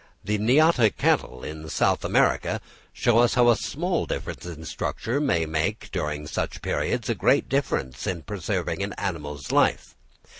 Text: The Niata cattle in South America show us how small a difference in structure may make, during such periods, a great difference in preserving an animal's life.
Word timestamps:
The 0.23 0.39
Niata 0.39 0.89
cattle 0.97 1.43
in 1.43 1.69
South 1.69 2.03
America 2.03 2.59
show 2.91 3.19
us 3.19 3.35
how 3.35 3.53
small 3.53 4.05
a 4.05 4.07
difference 4.07 4.47
in 4.47 4.65
structure 4.65 5.21
may 5.21 5.45
make, 5.45 5.91
during 5.91 6.25
such 6.25 6.63
periods, 6.63 7.07
a 7.07 7.13
great 7.13 7.47
difference 7.47 8.07
in 8.07 8.23
preserving 8.23 8.81
an 8.81 8.93
animal's 8.93 9.51
life. 9.51 9.93